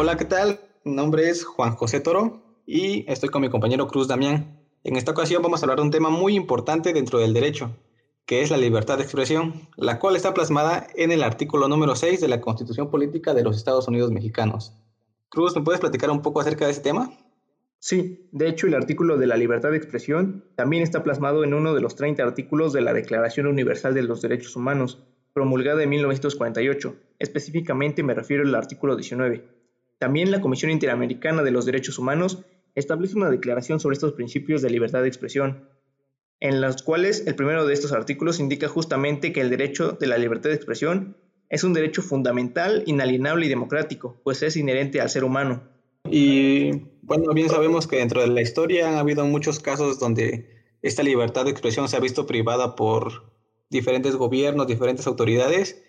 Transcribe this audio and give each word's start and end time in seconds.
Hola, 0.00 0.16
¿qué 0.16 0.26
tal? 0.26 0.60
Mi 0.84 0.92
nombre 0.92 1.28
es 1.28 1.44
Juan 1.44 1.74
José 1.74 1.98
Toro 1.98 2.62
y 2.64 3.04
estoy 3.10 3.30
con 3.30 3.42
mi 3.42 3.50
compañero 3.50 3.88
Cruz 3.88 4.06
Damián. 4.06 4.60
En 4.84 4.94
esta 4.94 5.10
ocasión 5.10 5.42
vamos 5.42 5.60
a 5.60 5.64
hablar 5.64 5.78
de 5.78 5.82
un 5.82 5.90
tema 5.90 6.08
muy 6.08 6.36
importante 6.36 6.92
dentro 6.92 7.18
del 7.18 7.34
derecho, 7.34 7.76
que 8.24 8.40
es 8.40 8.52
la 8.52 8.58
libertad 8.58 8.98
de 8.98 9.02
expresión, 9.02 9.68
la 9.76 9.98
cual 9.98 10.14
está 10.14 10.34
plasmada 10.34 10.86
en 10.94 11.10
el 11.10 11.24
artículo 11.24 11.66
número 11.66 11.96
6 11.96 12.20
de 12.20 12.28
la 12.28 12.40
Constitución 12.40 12.92
Política 12.92 13.34
de 13.34 13.42
los 13.42 13.56
Estados 13.56 13.88
Unidos 13.88 14.12
Mexicanos. 14.12 14.72
Cruz, 15.30 15.56
¿me 15.56 15.62
puedes 15.62 15.80
platicar 15.80 16.12
un 16.12 16.22
poco 16.22 16.40
acerca 16.40 16.66
de 16.66 16.70
ese 16.70 16.82
tema? 16.82 17.10
Sí, 17.80 18.28
de 18.30 18.48
hecho 18.48 18.68
el 18.68 18.74
artículo 18.74 19.18
de 19.18 19.26
la 19.26 19.36
libertad 19.36 19.72
de 19.72 19.78
expresión 19.78 20.44
también 20.54 20.84
está 20.84 21.02
plasmado 21.02 21.42
en 21.42 21.54
uno 21.54 21.74
de 21.74 21.80
los 21.80 21.96
30 21.96 22.22
artículos 22.22 22.72
de 22.72 22.82
la 22.82 22.92
Declaración 22.92 23.48
Universal 23.48 23.94
de 23.94 24.04
los 24.04 24.22
Derechos 24.22 24.54
Humanos, 24.54 25.02
promulgada 25.32 25.82
en 25.82 25.88
1948. 25.88 26.94
Específicamente 27.18 28.04
me 28.04 28.14
refiero 28.14 28.44
al 28.44 28.54
artículo 28.54 28.94
19 28.94 29.57
también 29.98 30.30
la 30.30 30.40
Comisión 30.40 30.70
Interamericana 30.70 31.42
de 31.42 31.50
los 31.50 31.66
Derechos 31.66 31.98
Humanos 31.98 32.44
establece 32.74 33.16
una 33.16 33.30
declaración 33.30 33.80
sobre 33.80 33.94
estos 33.94 34.12
principios 34.12 34.62
de 34.62 34.70
libertad 34.70 35.02
de 35.02 35.08
expresión, 35.08 35.68
en 36.40 36.60
los 36.60 36.82
cuales 36.82 37.26
el 37.26 37.34
primero 37.34 37.66
de 37.66 37.74
estos 37.74 37.92
artículos 37.92 38.38
indica 38.38 38.68
justamente 38.68 39.32
que 39.32 39.40
el 39.40 39.50
derecho 39.50 39.92
de 39.92 40.06
la 40.06 40.18
libertad 40.18 40.50
de 40.50 40.56
expresión 40.56 41.16
es 41.48 41.64
un 41.64 41.72
derecho 41.72 42.02
fundamental, 42.02 42.84
inalienable 42.86 43.46
y 43.46 43.48
democrático, 43.48 44.20
pues 44.22 44.42
es 44.42 44.56
inherente 44.56 45.00
al 45.00 45.10
ser 45.10 45.24
humano. 45.24 45.62
Y 46.08 46.82
bueno, 47.02 47.32
bien 47.34 47.48
sabemos 47.48 47.86
que 47.86 47.96
dentro 47.96 48.20
de 48.20 48.28
la 48.28 48.42
historia 48.42 48.88
han 48.88 48.96
habido 48.96 49.26
muchos 49.26 49.58
casos 49.58 49.98
donde 49.98 50.58
esta 50.82 51.02
libertad 51.02 51.44
de 51.44 51.50
expresión 51.50 51.88
se 51.88 51.96
ha 51.96 52.00
visto 52.00 52.26
privada 52.26 52.76
por 52.76 53.32
diferentes 53.70 54.14
gobiernos, 54.14 54.66
diferentes 54.66 55.06
autoridades, 55.06 55.82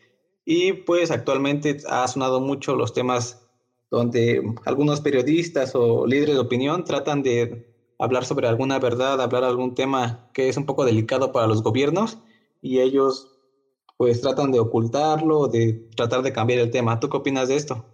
y 0.46 0.74
pues 0.74 1.12
actualmente 1.12 1.78
ha 1.88 2.08
sonado 2.08 2.42
mucho 2.42 2.76
los 2.76 2.94
temas 2.94 3.49
donde 3.92 4.42
algunos 4.66 5.02
periodistas 5.02 5.74
o 5.76 6.06
líderes 6.06 6.36
de 6.36 6.42
opinión 6.42 6.84
tratan 6.84 7.24
de 7.24 7.74
hablar 7.98 8.26
sobre 8.26 8.48
alguna 8.48 8.80
verdad, 8.80 9.22
hablar 9.22 9.44
algún 9.44 9.76
tema 9.76 10.30
que 10.34 10.50
es 10.50 10.58
un 10.58 10.66
poco 10.66 10.86
delicado 10.86 11.32
para 11.32 11.48
los 11.48 11.64
gobiernos 11.64 12.20
y 12.62 12.80
ellos 12.80 13.36
pues 13.98 14.22
tratan 14.22 14.52
de 14.52 14.60
ocultarlo, 14.60 15.48
de 15.48 15.90
tratar 15.96 16.22
de 16.22 16.32
cambiar 16.32 16.60
el 16.60 16.72
tema. 16.72 17.00
¿Tú 17.00 17.10
qué 17.10 17.18
opinas 17.18 17.50
de 17.50 17.58
esto? 17.58 17.86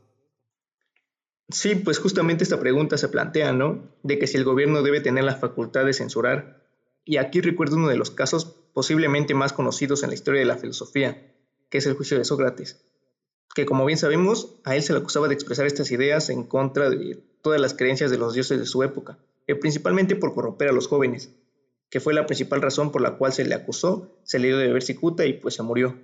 Sí, 1.49 1.75
pues 1.75 1.97
justamente 1.99 2.43
esta 2.43 2.59
pregunta 2.59 2.97
se 2.97 3.09
plantea, 3.09 3.53
¿no? 3.53 3.89
De 4.03 4.19
que 4.19 4.27
si 4.27 4.37
el 4.37 4.43
gobierno 4.43 4.83
debe 4.83 5.01
tener 5.01 5.23
la 5.23 5.35
facultad 5.35 5.85
de 5.85 5.93
censurar. 5.93 6.63
Y 7.05 7.17
aquí 7.17 7.41
recuerdo 7.41 7.77
uno 7.77 7.87
de 7.87 7.97
los 7.97 8.11
casos 8.11 8.45
posiblemente 8.73 9.33
más 9.33 9.53
conocidos 9.53 10.03
en 10.03 10.09
la 10.09 10.15
historia 10.15 10.41
de 10.41 10.47
la 10.47 10.57
filosofía, 10.57 11.33
que 11.69 11.79
es 11.79 11.85
el 11.85 11.95
juicio 11.95 12.17
de 12.17 12.25
Sócrates 12.25 12.85
que 13.55 13.65
como 13.65 13.85
bien 13.85 13.97
sabemos, 13.97 14.53
a 14.65 14.75
él 14.75 14.83
se 14.83 14.91
le 14.91 14.99
acusaba 14.99 15.29
de 15.29 15.33
expresar 15.33 15.65
estas 15.65 15.89
ideas 15.89 16.29
en 16.29 16.43
contra 16.43 16.89
de 16.89 17.23
todas 17.41 17.59
las 17.61 17.73
creencias 17.73 18.11
de 18.11 18.17
los 18.17 18.33
dioses 18.33 18.59
de 18.59 18.65
su 18.65 18.83
época, 18.83 19.17
y 19.47 19.53
principalmente 19.53 20.17
por 20.17 20.33
corromper 20.33 20.67
a 20.67 20.73
los 20.73 20.87
jóvenes, 20.87 21.33
que 21.89 22.01
fue 22.01 22.13
la 22.13 22.25
principal 22.25 22.61
razón 22.61 22.91
por 22.91 23.01
la 23.01 23.17
cual 23.17 23.31
se 23.31 23.45
le 23.45 23.55
acusó, 23.55 24.19
se 24.23 24.39
le 24.39 24.49
dio 24.49 24.57
de 24.57 24.67
beber 24.67 24.83
cicuta 24.83 25.25
y 25.25 25.33
pues 25.33 25.55
se 25.55 25.63
murió. 25.63 25.97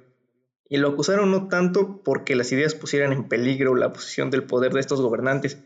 Y 0.70 0.78
lo 0.78 0.88
acusaron 0.88 1.30
no 1.30 1.50
tanto 1.50 2.02
porque 2.06 2.38
las 2.38 2.54
ideas 2.54 2.74
pusieran 2.74 3.12
en 3.12 3.28
peligro 3.28 3.76
la 3.76 3.92
posición 3.92 4.32
del 4.32 4.46
poder 4.46 4.72
de 4.72 4.80
estos 4.80 5.02
gobernantes, 5.02 5.58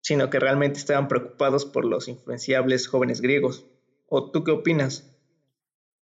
sino 0.00 0.28
que 0.28 0.40
realmente 0.40 0.80
estaban 0.80 1.06
preocupados 1.06 1.64
por 1.64 1.84
los 1.84 2.08
influenciables 2.08 2.88
jóvenes 2.88 3.20
griegos. 3.20 3.64
¿O 4.08 4.32
tú 4.32 4.42
qué 4.42 4.50
opinas? 4.50 5.08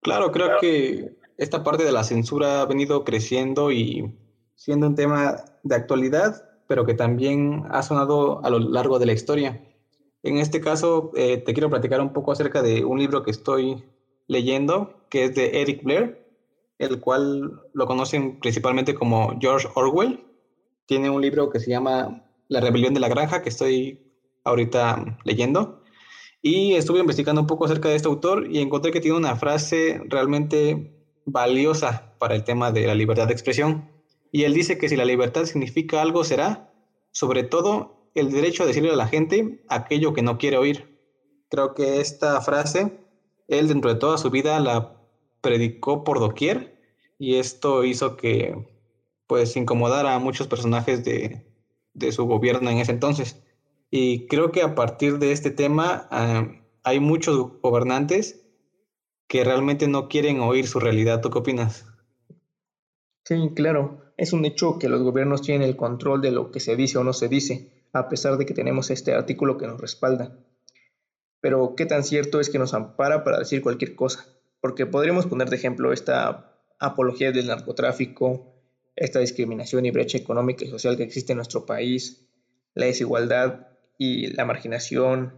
Claro, 0.00 0.32
creo 0.32 0.58
que 0.58 1.18
esta 1.36 1.62
parte 1.62 1.84
de 1.84 1.92
la 1.92 2.04
censura 2.04 2.62
ha 2.62 2.64
venido 2.64 3.04
creciendo 3.04 3.70
y 3.70 4.14
siendo 4.60 4.86
un 4.86 4.94
tema 4.94 5.42
de 5.62 5.74
actualidad, 5.74 6.44
pero 6.68 6.84
que 6.84 6.92
también 6.92 7.64
ha 7.70 7.82
sonado 7.82 8.44
a 8.44 8.50
lo 8.50 8.58
largo 8.58 8.98
de 8.98 9.06
la 9.06 9.14
historia. 9.14 9.64
En 10.22 10.36
este 10.36 10.60
caso, 10.60 11.12
eh, 11.16 11.38
te 11.38 11.54
quiero 11.54 11.70
platicar 11.70 12.02
un 12.02 12.12
poco 12.12 12.30
acerca 12.30 12.60
de 12.60 12.84
un 12.84 12.98
libro 12.98 13.22
que 13.22 13.30
estoy 13.30 13.82
leyendo, 14.28 15.06
que 15.08 15.24
es 15.24 15.34
de 15.34 15.62
Eric 15.62 15.82
Blair, 15.82 16.26
el 16.76 17.00
cual 17.00 17.62
lo 17.72 17.86
conocen 17.86 18.38
principalmente 18.38 18.94
como 18.94 19.34
George 19.40 19.66
Orwell. 19.74 20.26
Tiene 20.84 21.08
un 21.08 21.22
libro 21.22 21.48
que 21.48 21.58
se 21.58 21.70
llama 21.70 22.26
La 22.48 22.60
rebelión 22.60 22.92
de 22.92 23.00
la 23.00 23.08
granja, 23.08 23.40
que 23.40 23.48
estoy 23.48 24.12
ahorita 24.44 25.18
leyendo. 25.24 25.80
Y 26.42 26.74
estuve 26.74 27.00
investigando 27.00 27.40
un 27.40 27.46
poco 27.46 27.64
acerca 27.64 27.88
de 27.88 27.96
este 27.96 28.08
autor 28.08 28.46
y 28.46 28.60
encontré 28.60 28.92
que 28.92 29.00
tiene 29.00 29.16
una 29.16 29.36
frase 29.36 30.02
realmente 30.06 30.94
valiosa 31.24 32.14
para 32.18 32.34
el 32.34 32.44
tema 32.44 32.70
de 32.72 32.86
la 32.86 32.94
libertad 32.94 33.26
de 33.26 33.32
expresión. 33.32 33.99
Y 34.32 34.44
él 34.44 34.54
dice 34.54 34.78
que 34.78 34.88
si 34.88 34.96
la 34.96 35.04
libertad 35.04 35.44
significa 35.44 36.02
algo 36.02 36.24
será, 36.24 36.72
sobre 37.10 37.42
todo, 37.42 38.10
el 38.14 38.30
derecho 38.30 38.62
a 38.62 38.66
decirle 38.66 38.90
a 38.90 38.96
la 38.96 39.08
gente 39.08 39.64
aquello 39.68 40.12
que 40.12 40.22
no 40.22 40.38
quiere 40.38 40.56
oír. 40.56 40.98
Creo 41.48 41.74
que 41.74 42.00
esta 42.00 42.40
frase, 42.40 43.00
él 43.48 43.68
dentro 43.68 43.92
de 43.92 43.98
toda 43.98 44.18
su 44.18 44.30
vida 44.30 44.58
la 44.60 44.96
predicó 45.40 46.04
por 46.04 46.20
doquier 46.20 46.80
y 47.18 47.36
esto 47.36 47.84
hizo 47.84 48.16
que 48.16 48.66
pues 49.26 49.56
incomodara 49.56 50.14
a 50.14 50.18
muchos 50.18 50.48
personajes 50.48 51.04
de, 51.04 51.44
su 52.12 52.24
gobierno 52.24 52.70
en 52.70 52.78
ese 52.78 52.92
entonces. 52.92 53.42
Y 53.90 54.26
creo 54.26 54.52
que 54.52 54.62
a 54.62 54.74
partir 54.74 55.18
de 55.18 55.32
este 55.32 55.50
tema 55.50 56.08
hay 56.82 57.00
muchos 57.00 57.60
gobernantes 57.60 58.44
que 59.28 59.44
realmente 59.44 59.86
no 59.86 60.08
quieren 60.08 60.40
oír 60.40 60.66
su 60.66 60.80
realidad. 60.80 61.20
¿Tú 61.20 61.30
qué 61.30 61.38
opinas? 61.38 61.86
Sí, 63.24 63.50
claro. 63.54 63.99
Es 64.20 64.34
un 64.34 64.44
hecho 64.44 64.78
que 64.78 64.90
los 64.90 65.02
gobiernos 65.02 65.40
tienen 65.40 65.66
el 65.66 65.76
control 65.76 66.20
de 66.20 66.30
lo 66.30 66.50
que 66.50 66.60
se 66.60 66.76
dice 66.76 66.98
o 66.98 67.04
no 67.04 67.14
se 67.14 67.28
dice, 67.28 67.70
a 67.94 68.10
pesar 68.10 68.36
de 68.36 68.44
que 68.44 68.52
tenemos 68.52 68.90
este 68.90 69.14
artículo 69.14 69.56
que 69.56 69.66
nos 69.66 69.80
respalda. 69.80 70.36
Pero 71.40 71.74
qué 71.74 71.86
tan 71.86 72.04
cierto 72.04 72.38
es 72.38 72.50
que 72.50 72.58
nos 72.58 72.74
ampara 72.74 73.24
para 73.24 73.38
decir 73.38 73.62
cualquier 73.62 73.94
cosa, 73.94 74.26
porque 74.60 74.84
podríamos 74.84 75.24
poner 75.24 75.48
de 75.48 75.56
ejemplo 75.56 75.90
esta 75.94 76.54
apología 76.78 77.32
del 77.32 77.46
narcotráfico, 77.46 78.62
esta 78.94 79.20
discriminación 79.20 79.86
y 79.86 79.90
brecha 79.90 80.18
económica 80.18 80.66
y 80.66 80.68
social 80.68 80.98
que 80.98 81.04
existe 81.04 81.32
en 81.32 81.36
nuestro 81.38 81.64
país, 81.64 82.28
la 82.74 82.84
desigualdad 82.84 83.68
y 83.96 84.26
la 84.34 84.44
marginación, 84.44 85.32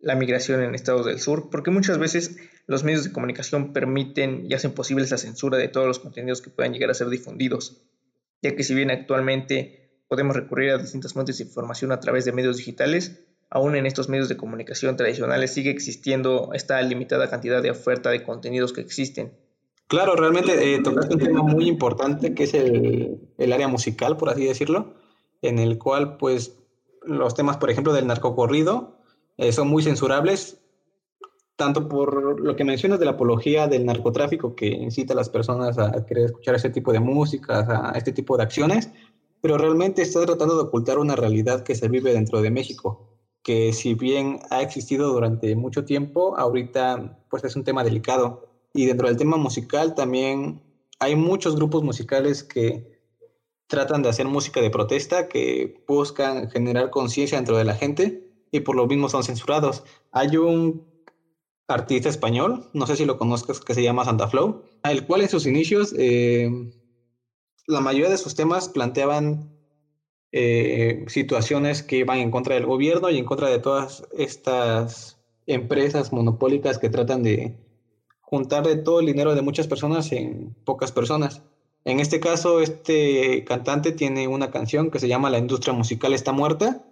la 0.00 0.14
migración 0.14 0.62
en 0.62 0.74
estados 0.74 1.04
del 1.04 1.20
sur, 1.20 1.50
porque 1.50 1.70
muchas 1.70 1.98
veces 1.98 2.38
los 2.66 2.82
medios 2.82 3.04
de 3.04 3.12
comunicación 3.12 3.74
permiten 3.74 4.46
y 4.48 4.54
hacen 4.54 4.72
posible 4.72 5.04
esa 5.04 5.18
censura 5.18 5.58
de 5.58 5.68
todos 5.68 5.86
los 5.86 5.98
contenidos 5.98 6.40
que 6.40 6.48
puedan 6.48 6.72
llegar 6.72 6.88
a 6.88 6.94
ser 6.94 7.10
difundidos, 7.10 7.82
ya 8.42 8.54
que 8.56 8.62
si 8.62 8.74
bien 8.74 8.90
actualmente 8.90 10.02
podemos 10.08 10.34
recurrir 10.34 10.70
a 10.70 10.78
distintas 10.78 11.12
fuentes 11.12 11.38
de 11.38 11.44
información 11.44 11.92
a 11.92 12.00
través 12.00 12.24
de 12.24 12.32
medios 12.32 12.56
digitales, 12.56 13.24
aún 13.50 13.76
en 13.76 13.86
estos 13.86 14.08
medios 14.08 14.28
de 14.28 14.36
comunicación 14.36 14.96
tradicionales 14.96 15.52
sigue 15.52 15.70
existiendo 15.70 16.50
esta 16.52 16.80
limitada 16.82 17.30
cantidad 17.30 17.62
de 17.62 17.70
oferta 17.70 18.10
de 18.10 18.22
contenidos 18.22 18.72
que 18.72 18.80
existen. 18.80 19.32
Claro, 19.86 20.14
realmente 20.14 20.74
eh, 20.74 20.80
tocaste 20.82 21.14
un 21.14 21.20
tema 21.20 21.42
muy 21.42 21.66
importante 21.66 22.32
que 22.32 22.44
es 22.44 22.54
el, 22.54 23.18
el 23.38 23.52
área 23.52 23.66
musical, 23.66 24.16
por 24.16 24.28
así 24.28 24.44
decirlo, 24.44 24.94
en 25.42 25.58
el 25.58 25.78
cual 25.78 26.16
pues 26.16 26.56
los 27.02 27.34
temas, 27.34 27.56
por 27.56 27.70
ejemplo, 27.70 27.92
del 27.92 28.06
narcocorrido, 28.06 28.98
eh, 29.36 29.52
son 29.52 29.68
muy 29.68 29.82
censurables, 29.82 30.59
tanto 31.60 31.90
por 31.90 32.40
lo 32.40 32.56
que 32.56 32.64
mencionas 32.64 32.98
de 33.00 33.04
la 33.04 33.10
apología 33.10 33.68
del 33.68 33.84
narcotráfico 33.84 34.54
que 34.54 34.68
incita 34.68 35.12
a 35.12 35.16
las 35.16 35.28
personas 35.28 35.76
a 35.76 36.06
querer 36.06 36.24
escuchar 36.24 36.54
ese 36.54 36.70
tipo 36.70 36.90
de 36.90 37.00
música, 37.00 37.90
a 37.92 37.98
este 37.98 38.12
tipo 38.12 38.38
de 38.38 38.44
acciones, 38.44 38.90
pero 39.42 39.58
realmente 39.58 40.00
está 40.00 40.24
tratando 40.24 40.56
de 40.56 40.62
ocultar 40.62 40.98
una 40.98 41.16
realidad 41.16 41.62
que 41.62 41.74
se 41.74 41.90
vive 41.90 42.14
dentro 42.14 42.40
de 42.40 42.50
México, 42.50 43.10
que 43.42 43.74
si 43.74 43.92
bien 43.92 44.38
ha 44.48 44.62
existido 44.62 45.12
durante 45.12 45.54
mucho 45.54 45.84
tiempo, 45.84 46.34
ahorita 46.38 47.18
pues 47.28 47.44
es 47.44 47.54
un 47.56 47.64
tema 47.64 47.84
delicado. 47.84 48.48
Y 48.72 48.86
dentro 48.86 49.08
del 49.08 49.18
tema 49.18 49.36
musical 49.36 49.94
también 49.94 50.62
hay 50.98 51.14
muchos 51.14 51.56
grupos 51.56 51.82
musicales 51.82 52.42
que 52.42 53.02
tratan 53.66 54.00
de 54.00 54.08
hacer 54.08 54.24
música 54.24 54.62
de 54.62 54.70
protesta, 54.70 55.28
que 55.28 55.84
buscan 55.86 56.48
generar 56.48 56.88
conciencia 56.88 57.36
dentro 57.36 57.58
de 57.58 57.64
la 57.64 57.74
gente 57.74 58.30
y 58.50 58.60
por 58.60 58.76
lo 58.76 58.86
mismo 58.86 59.10
son 59.10 59.24
censurados. 59.24 59.84
Hay 60.10 60.38
un 60.38 60.89
artista 61.70 62.08
español, 62.08 62.68
no 62.72 62.86
sé 62.86 62.96
si 62.96 63.04
lo 63.04 63.18
conozcas, 63.18 63.60
que 63.60 63.74
se 63.74 63.82
llama 63.82 64.04
Santa 64.04 64.28
Flow, 64.28 64.62
el 64.84 65.06
cual 65.06 65.22
en 65.22 65.28
sus 65.28 65.46
inicios 65.46 65.94
eh, 65.96 66.50
la 67.66 67.80
mayoría 67.80 68.10
de 68.10 68.18
sus 68.18 68.34
temas 68.34 68.68
planteaban 68.68 69.50
eh, 70.32 71.04
situaciones 71.08 71.82
que 71.82 71.98
iban 71.98 72.18
en 72.18 72.30
contra 72.30 72.54
del 72.54 72.66
gobierno 72.66 73.10
y 73.10 73.18
en 73.18 73.24
contra 73.24 73.48
de 73.48 73.58
todas 73.58 74.04
estas 74.16 75.18
empresas 75.46 76.12
monopólicas 76.12 76.78
que 76.78 76.90
tratan 76.90 77.22
de 77.22 77.56
juntar 78.20 78.66
de 78.66 78.76
todo 78.76 79.00
el 79.00 79.06
dinero 79.06 79.34
de 79.34 79.42
muchas 79.42 79.66
personas 79.66 80.12
en 80.12 80.54
pocas 80.64 80.92
personas. 80.92 81.42
En 81.84 81.98
este 81.98 82.20
caso, 82.20 82.60
este 82.60 83.44
cantante 83.44 83.92
tiene 83.92 84.28
una 84.28 84.50
canción 84.50 84.90
que 84.90 85.00
se 85.00 85.08
llama 85.08 85.30
La 85.30 85.38
industria 85.38 85.72
musical 85.72 86.12
está 86.12 86.30
muerta 86.32 86.84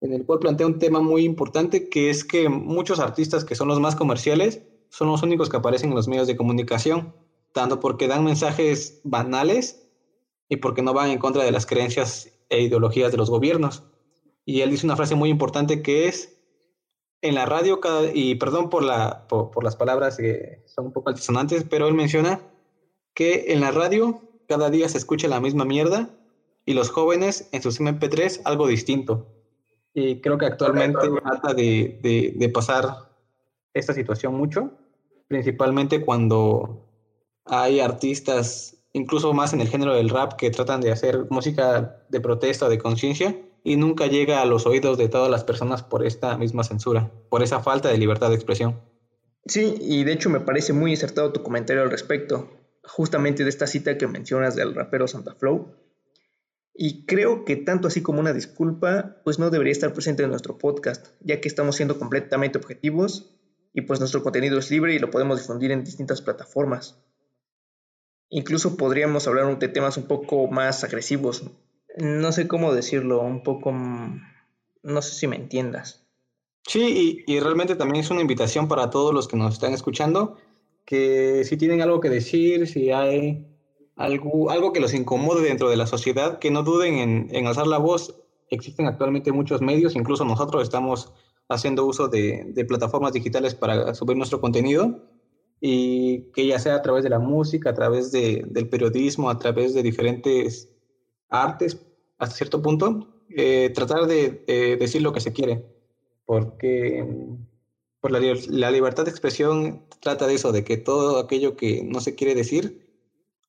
en 0.00 0.12
el 0.12 0.24
cual 0.24 0.38
plantea 0.38 0.66
un 0.66 0.78
tema 0.78 1.00
muy 1.00 1.24
importante, 1.24 1.88
que 1.88 2.10
es 2.10 2.24
que 2.24 2.48
muchos 2.48 3.00
artistas 3.00 3.44
que 3.44 3.54
son 3.54 3.68
los 3.68 3.80
más 3.80 3.96
comerciales 3.96 4.62
son 4.90 5.08
los 5.08 5.22
únicos 5.22 5.48
que 5.48 5.56
aparecen 5.56 5.90
en 5.90 5.96
los 5.96 6.08
medios 6.08 6.26
de 6.26 6.36
comunicación, 6.36 7.14
tanto 7.52 7.80
porque 7.80 8.08
dan 8.08 8.24
mensajes 8.24 9.00
banales 9.04 9.88
y 10.48 10.56
porque 10.56 10.82
no 10.82 10.94
van 10.94 11.10
en 11.10 11.18
contra 11.18 11.44
de 11.44 11.52
las 11.52 11.66
creencias 11.66 12.32
e 12.48 12.62
ideologías 12.62 13.12
de 13.12 13.18
los 13.18 13.30
gobiernos. 13.30 13.84
y 14.44 14.62
él 14.62 14.70
dice 14.70 14.86
una 14.86 14.96
frase 14.96 15.14
muy 15.14 15.28
importante 15.28 15.82
que 15.82 16.08
es, 16.08 16.38
en 17.20 17.34
la 17.34 17.44
radio, 17.44 17.80
cada, 17.80 18.10
y 18.14 18.36
perdón 18.36 18.70
por, 18.70 18.82
la, 18.82 19.26
por, 19.28 19.62
las 19.64 19.76
palabras 19.76 20.16
que 20.16 20.62
son 20.66 20.86
un 20.86 20.92
poco 20.92 21.10
altisonantes, 21.10 21.64
pero 21.68 21.88
él 21.88 21.94
menciona 21.94 22.40
que 23.14 23.46
en 23.48 23.60
la 23.60 23.72
radio 23.72 24.22
cada 24.48 24.70
día 24.70 24.88
se 24.88 24.98
escucha 24.98 25.28
la 25.28 25.40
misma 25.40 25.64
mierda 25.64 26.10
y 26.64 26.74
los 26.74 26.90
jóvenes 26.90 27.48
en 27.52 27.60
sus 27.60 27.80
MP3 27.80 28.42
algo 28.44 28.68
distinto. 28.68 29.26
Y 29.94 30.20
creo 30.20 30.38
que 30.38 30.46
actualmente 30.46 31.08
trata 31.22 31.54
de, 31.54 31.98
de, 32.02 32.34
de 32.36 32.48
pasar 32.48 33.10
esta 33.74 33.92
situación 33.92 34.34
mucho, 34.34 34.72
principalmente 35.28 36.04
cuando 36.04 36.84
hay 37.44 37.80
artistas, 37.80 38.76
incluso 38.92 39.32
más 39.32 39.52
en 39.52 39.60
el 39.60 39.68
género 39.68 39.94
del 39.94 40.10
rap, 40.10 40.34
que 40.34 40.50
tratan 40.50 40.80
de 40.80 40.92
hacer 40.92 41.26
música 41.30 42.02
de 42.08 42.20
protesta, 42.20 42.68
de 42.68 42.78
conciencia, 42.78 43.36
y 43.64 43.76
nunca 43.76 44.06
llega 44.06 44.40
a 44.40 44.46
los 44.46 44.66
oídos 44.66 44.98
de 44.98 45.08
todas 45.08 45.30
las 45.30 45.44
personas 45.44 45.82
por 45.82 46.06
esta 46.06 46.36
misma 46.38 46.64
censura, 46.64 47.10
por 47.28 47.42
esa 47.42 47.60
falta 47.60 47.88
de 47.88 47.98
libertad 47.98 48.28
de 48.28 48.36
expresión. 48.36 48.80
Sí, 49.46 49.74
y 49.80 50.04
de 50.04 50.12
hecho 50.12 50.30
me 50.30 50.40
parece 50.40 50.72
muy 50.72 50.92
acertado 50.92 51.32
tu 51.32 51.42
comentario 51.42 51.82
al 51.82 51.90
respecto, 51.90 52.50
justamente 52.84 53.44
de 53.44 53.50
esta 53.50 53.66
cita 53.66 53.98
que 53.98 54.06
mencionas 54.06 54.56
del 54.56 54.74
rapero 54.74 55.08
Santa 55.08 55.34
Flow. 55.34 55.74
Y 56.80 57.06
creo 57.06 57.44
que 57.44 57.56
tanto 57.56 57.88
así 57.88 58.02
como 58.02 58.20
una 58.20 58.32
disculpa, 58.32 59.16
pues 59.24 59.40
no 59.40 59.50
debería 59.50 59.72
estar 59.72 59.92
presente 59.92 60.22
en 60.22 60.30
nuestro 60.30 60.58
podcast, 60.58 61.08
ya 61.18 61.40
que 61.40 61.48
estamos 61.48 61.74
siendo 61.74 61.98
completamente 61.98 62.56
objetivos 62.56 63.34
y 63.74 63.80
pues 63.80 63.98
nuestro 63.98 64.22
contenido 64.22 64.60
es 64.60 64.70
libre 64.70 64.94
y 64.94 65.00
lo 65.00 65.10
podemos 65.10 65.40
difundir 65.40 65.72
en 65.72 65.82
distintas 65.82 66.22
plataformas. 66.22 67.02
Incluso 68.28 68.76
podríamos 68.76 69.26
hablar 69.26 69.58
de 69.58 69.66
temas 69.66 69.96
un 69.96 70.04
poco 70.04 70.46
más 70.46 70.84
agresivos, 70.84 71.50
no 71.96 72.30
sé 72.30 72.46
cómo 72.46 72.72
decirlo, 72.72 73.22
un 73.22 73.42
poco, 73.42 73.72
mm, 73.72 74.22
no 74.84 75.02
sé 75.02 75.16
si 75.16 75.26
me 75.26 75.34
entiendas. 75.34 76.06
Sí, 76.64 77.24
y, 77.26 77.40
realmente 77.40 77.74
también 77.74 78.04
es 78.04 78.10
una 78.12 78.20
invitación 78.20 78.68
para 78.68 78.88
todos 78.88 79.12
los 79.12 79.26
que 79.26 79.36
nos 79.36 79.54
están 79.54 79.72
escuchando, 79.72 80.36
que 80.84 81.42
si 81.42 81.56
tienen 81.56 81.82
algo 81.82 81.98
que 81.98 82.08
decir, 82.08 82.68
si 82.68 82.92
hay 82.92 83.48
algo, 83.98 84.50
algo 84.50 84.72
que 84.72 84.80
los 84.80 84.94
incomode 84.94 85.42
dentro 85.42 85.68
de 85.68 85.76
la 85.76 85.86
sociedad, 85.86 86.38
que 86.38 86.50
no 86.50 86.62
duden 86.62 86.94
en, 86.94 87.28
en 87.32 87.46
alzar 87.46 87.66
la 87.66 87.78
voz. 87.78 88.14
Existen 88.48 88.86
actualmente 88.86 89.32
muchos 89.32 89.60
medios, 89.60 89.96
incluso 89.96 90.24
nosotros 90.24 90.62
estamos 90.62 91.12
haciendo 91.48 91.84
uso 91.84 92.08
de, 92.08 92.44
de 92.48 92.64
plataformas 92.64 93.12
digitales 93.12 93.54
para 93.54 93.94
subir 93.94 94.16
nuestro 94.16 94.40
contenido 94.40 95.02
y 95.60 96.30
que 96.32 96.46
ya 96.46 96.58
sea 96.58 96.76
a 96.76 96.82
través 96.82 97.02
de 97.02 97.10
la 97.10 97.18
música, 97.18 97.70
a 97.70 97.74
través 97.74 98.12
de, 98.12 98.44
del 98.48 98.68
periodismo, 98.68 99.28
a 99.28 99.38
través 99.38 99.74
de 99.74 99.82
diferentes 99.82 100.72
artes, 101.28 101.84
hasta 102.18 102.36
cierto 102.36 102.62
punto, 102.62 103.08
eh, 103.30 103.70
tratar 103.74 104.06
de, 104.06 104.76
decir 104.78 105.02
lo 105.02 105.12
que 105.12 105.20
se 105.20 105.32
quiere, 105.32 105.64
porque 106.24 107.04
por 108.00 108.12
la, 108.12 108.20
la, 108.48 108.70
libertad 108.70 109.04
de 109.04 109.10
expresión 109.10 109.82
trata 110.00 110.26
de 110.26 110.34
eso, 110.34 110.52
de 110.52 110.62
que 110.62 110.76
todo 110.76 111.18
aquello 111.18 111.56
que 111.56 111.82
no 111.82 112.00
se 112.00 112.14
quiere 112.14 112.34
decir, 112.34 112.87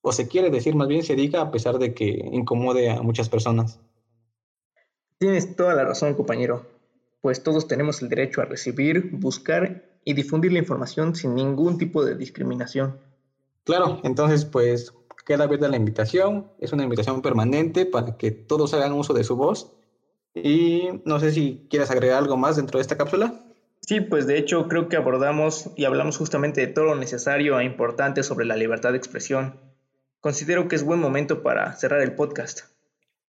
o 0.01 0.12
se 0.12 0.28
quiere 0.28 0.50
decir 0.50 0.75
más 0.75 0.88
bien, 0.88 1.04
se 1.04 1.16
diga 1.16 1.42
a 1.42 1.51
pesar 1.51 1.80
de 1.80 1.94
que 1.94 2.30
incomode 2.31 2.90
a 2.90 3.01
muchas 3.01 3.30
personas. 3.30 3.80
Tienes 5.18 5.56
toda 5.56 5.75
la 5.75 5.84
razón, 5.84 6.13
compañero, 6.13 6.66
pues 7.22 7.44
todos 7.44 7.68
tenemos 7.68 8.01
el 8.01 8.10
derecho 8.10 8.42
a 8.42 8.46
recibir, 8.46 9.12
buscar 9.12 9.84
y 10.06 10.13
difundir 10.13 10.54
la 10.54 10.60
información 10.60 11.16
sin 11.16 11.36
ningún 11.36 11.78
tipo 11.78 12.06
de 12.06 12.16
discriminación. 12.16 12.98
Claro, 13.66 14.00
entonces 14.04 14.46
pues 14.46 14.94
queda 15.25 15.44
abierta 15.44 15.68
la 15.68 15.75
invitación, 15.75 16.48
es 16.60 16.74
una 16.74 16.84
invitación 16.84 17.22
permanente 17.22 17.86
para 17.86 18.18
que 18.18 18.31
todos 18.31 18.74
hagan 18.74 18.94
uso 18.94 19.13
de 19.13 19.24
su 19.24 19.36
voz. 19.36 19.74
Y 20.34 20.90
no 21.06 21.19
sé 21.19 21.31
si 21.31 21.68
quieres 21.69 21.92
agregar 21.92 22.18
algo 22.18 22.38
más 22.38 22.56
dentro 22.56 22.80
de 22.80 22.81
esta 22.81 22.98
cápsula. 22.98 23.44
Sí, 23.81 24.01
pues 24.01 24.25
de 24.25 24.38
hecho 24.38 24.68
creo 24.68 24.88
que 24.88 24.98
abordamos 24.98 25.69
y 25.75 25.86
hablamos 25.86 26.18
justamente 26.18 26.62
de 26.62 26.68
todo 26.68 26.86
lo 26.86 26.96
necesario 26.96 27.60
e 27.60 27.66
importante 27.66 28.24
sobre 28.24 28.46
la 28.46 28.56
libertad 28.56 28.92
de 28.92 28.98
expresión. 28.98 29.69
Considero 30.21 30.68
que 30.68 30.75
es 30.75 30.83
buen 30.83 31.00
momento 31.00 31.44
para 31.44 31.74
cerrar 31.74 32.01
el 32.01 32.16
podcast. 32.16 32.62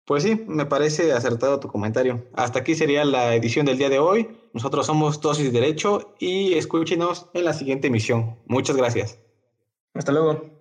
Pues 0.04 0.22
sí, 0.22 0.44
me 0.46 0.66
parece 0.66 1.12
acertado 1.12 1.60
tu 1.60 1.68
comentario. 1.68 2.26
Hasta 2.34 2.58
aquí 2.58 2.74
sería 2.74 3.04
la 3.04 3.34
edición 3.34 3.64
del 3.64 3.78
día 3.78 3.88
de 3.88 3.98
hoy. 3.98 4.28
Nosotros 4.52 4.86
somos 4.86 5.20
Dosis 5.20 5.52
Derecho 5.52 6.14
y 6.18 6.54
escúchenos 6.54 7.30
en 7.32 7.44
la 7.44 7.54
siguiente 7.54 7.86
emisión. 7.86 8.36
Muchas 8.46 8.76
gracias. 8.76 9.18
Hasta 9.94 10.12
luego. 10.12 10.53